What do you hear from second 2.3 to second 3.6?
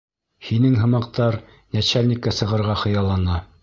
сығырға хыяллана.